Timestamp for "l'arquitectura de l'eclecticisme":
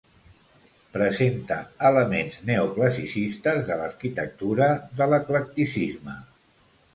3.83-6.19